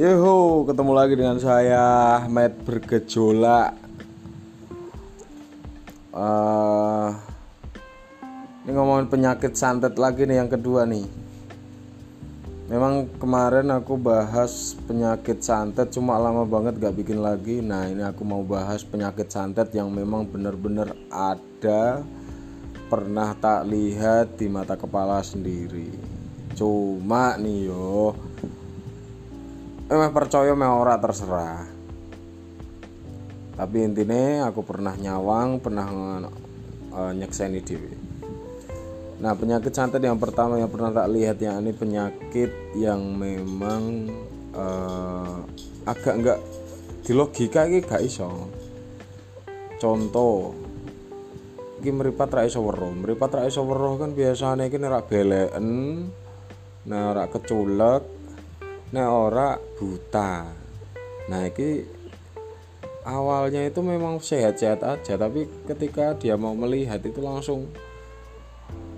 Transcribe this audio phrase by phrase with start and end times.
[0.00, 3.76] Yeho, ketemu lagi dengan saya Ahmed bergejolak.
[6.08, 7.12] Uh,
[8.64, 11.04] ini ngomongin penyakit santet lagi nih yang kedua nih.
[12.72, 17.60] Memang kemarin aku bahas penyakit santet cuma lama banget gak bikin lagi.
[17.60, 22.00] Nah ini aku mau bahas penyakit santet yang memang benar-benar ada
[22.88, 25.92] pernah tak lihat di mata kepala sendiri.
[26.56, 28.16] Cuma nih yo,
[29.90, 31.66] emang percaya me ora terserah.
[33.58, 35.86] Tapi intinya aku pernah nyawang pernah
[36.94, 38.10] uh, nyekseni dewi
[39.20, 44.08] nah penyakit santet yang pertama yang pernah tak lihat yang ini penyakit yang memang
[44.56, 45.44] uh,
[45.84, 46.38] agak enggak
[47.04, 48.48] di logika ini gak iso.
[49.76, 50.56] Contoh
[51.84, 52.96] ini meripat ra iso weruh.
[52.96, 55.68] Meripat ra iso weruh kan biasanya ini rak beleken
[56.88, 58.19] nah rak keculek
[58.90, 60.50] nah ora buta.
[61.30, 61.86] Nah ini
[63.06, 67.70] awalnya itu memang sehat-sehat aja tapi ketika dia mau melihat itu langsung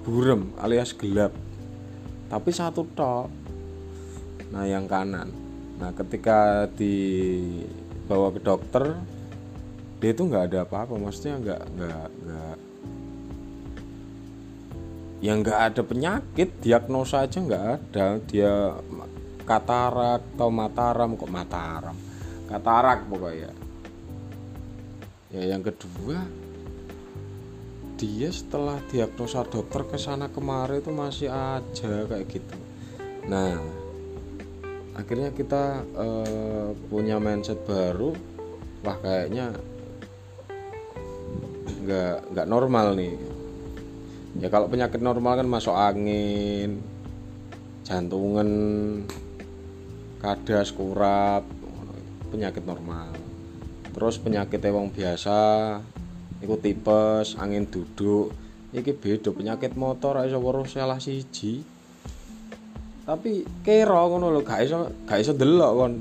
[0.01, 1.37] burem alias gelap.
[2.33, 3.29] Tapi satu tok
[4.49, 5.29] nah yang kanan.
[5.77, 8.97] Nah ketika dibawa ke dokter
[10.01, 12.57] dia itu nggak ada apa-apa maksudnya nggak nggak nggak.
[15.23, 18.07] Yang nggak ada penyakit diagnosa aja nggak ada.
[18.27, 18.75] Dia
[19.53, 21.97] katarak atau mataram kok mataram?
[22.49, 23.53] Katarak pokoknya.
[25.29, 26.25] Ya yang kedua
[28.01, 32.57] dia setelah diagnosa dokter ke sana kemarin itu masih aja kayak gitu.
[33.29, 33.61] Nah
[34.97, 38.17] akhirnya kita uh, punya mindset baru.
[38.83, 39.53] Wah kayaknya
[41.85, 43.15] nggak nggak normal nih.
[44.41, 46.81] Ya kalau penyakit normal kan masuk angin
[47.83, 48.49] jantungan
[50.23, 51.43] kadas kurap
[52.31, 53.11] penyakit normal.
[53.93, 55.39] Terus penyakit wong biasa
[56.41, 58.33] iku tipes angin duduk
[58.73, 61.67] iki beda penyakit motor iso weruh salah siji.
[63.03, 65.95] Tapi kira ngono lho gak iso gak iso delok kon.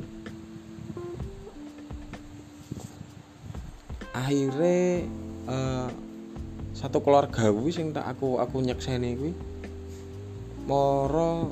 [4.14, 5.03] Akhirnya
[5.50, 5.90] uh,
[6.78, 9.34] satu keluarga kuwi sing tak aku aku nyekseni kuwi
[10.70, 11.50] moro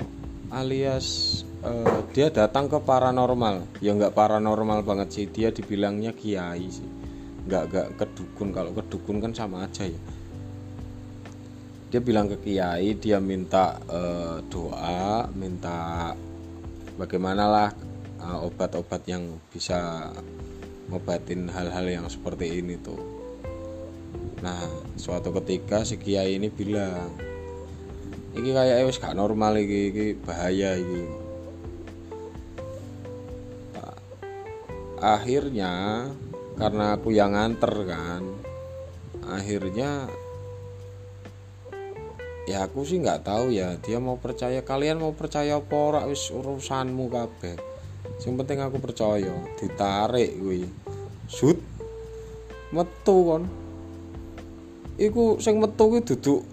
[0.50, 3.78] alias uh, dia datang ke paranormal.
[3.78, 5.26] Ya nggak paranormal banget sih.
[5.30, 6.86] Dia dibilangnya kiai sih.
[7.46, 8.50] Nggak nggak kedukun.
[8.50, 10.00] Kalau kedukun kan sama aja ya.
[11.90, 16.14] Dia bilang ke kiai dia minta uh, doa minta
[16.94, 17.70] bagaimana lah
[18.22, 20.10] uh, obat-obat yang bisa
[20.86, 22.98] ngobatin hal-hal yang seperti ini tuh.
[24.42, 27.10] Nah suatu ketika si kiai ini bilang
[28.38, 31.02] ini kayak wis gak normal iki iki bahaya iki.
[35.00, 36.06] Akhirnya
[36.60, 38.20] karena aku yang nganter kan
[39.24, 40.12] akhirnya
[42.44, 46.28] ya aku sih nggak tahu ya dia mau percaya kalian mau percaya apa ora wis
[46.28, 47.56] urusanmu kabeh.
[48.20, 50.68] Yang penting aku percaya ditarik gue
[51.32, 51.56] sud
[52.76, 53.48] metu kon.
[55.00, 56.44] Iku sing metu kuwi duduk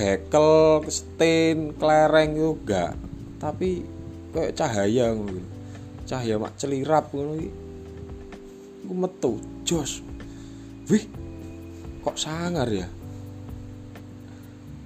[0.00, 2.96] bekel stain klereng enggak
[3.36, 3.84] tapi
[4.32, 5.44] kayak cahaya ngono
[6.08, 7.50] cahaya mak celirap ngono iki.
[8.90, 10.00] Metu jos.
[10.88, 11.04] Wih
[12.00, 12.88] kok sangar ya?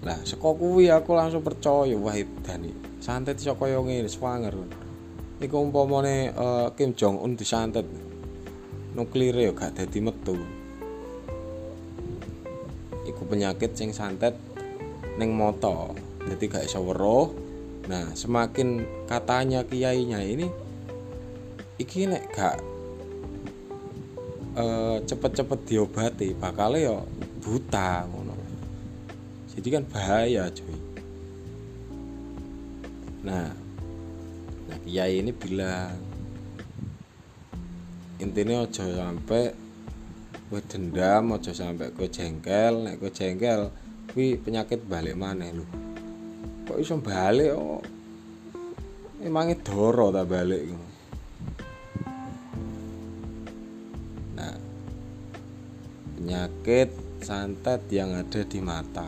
[0.03, 2.13] Lah saka aku langsung percaya wah
[2.45, 4.53] dani santet iso kaya ngene swanger.
[5.41, 7.87] Iku umpamane uh, Kim Jong Un disantet.
[8.93, 10.37] Nuklir ya gak dadi metu.
[13.09, 14.37] Iku penyakit sing santet
[15.19, 15.95] ning moto.
[16.25, 17.31] Jadi gak iso weruh.
[17.91, 20.49] Nah semakin katanya kiainya ini
[21.77, 22.57] iki nek gak
[24.57, 26.99] uh, cepet-cepet diobati bakal ya
[27.45, 28.35] buta ngono.
[29.55, 30.79] Jadi kan bahaya cuy.
[33.25, 33.49] Nah
[34.65, 36.01] nah kiai ini bilang
[38.17, 39.53] intinya aja sampai
[40.49, 43.69] gue dendam aja sampai gue jengkel nek gue jengkel
[44.13, 45.65] kuwi penyakit balik mana lu
[46.69, 47.81] kok iso balik oh
[49.25, 50.95] emangnya doro tak balik gitu
[56.25, 56.89] penyakit
[57.21, 59.05] santet yang ada di mata.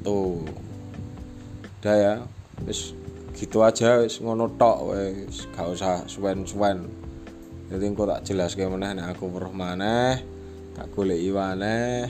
[0.00, 0.40] Tuh.
[1.84, 2.14] Udah ya
[2.64, 2.96] wis
[3.36, 6.88] gitu aja wis ngono tok wis gak usah suwen-suwen.
[7.68, 10.24] Jadi engko tak jelas gimana nek aku weruh maneh
[10.72, 12.08] tak golek iwane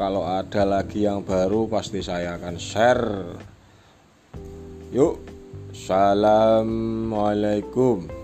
[0.00, 3.36] kalau ada lagi yang baru pasti saya akan share.
[4.96, 5.20] Yuk.
[5.76, 8.19] Assalamualaikum